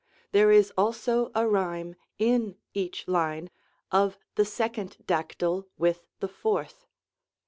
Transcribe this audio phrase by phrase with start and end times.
[0.31, 3.51] There is also a rhyme, in each line,
[3.91, 6.87] of the second dactyl with the fourth.